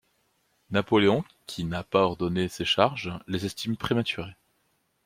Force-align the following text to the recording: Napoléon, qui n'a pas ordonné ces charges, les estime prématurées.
Napoléon, 0.71 1.23
qui 1.45 1.63
n'a 1.63 1.83
pas 1.83 1.99
ordonné 2.05 2.47
ces 2.47 2.65
charges, 2.65 3.13
les 3.27 3.45
estime 3.45 3.77
prématurées. 3.77 4.35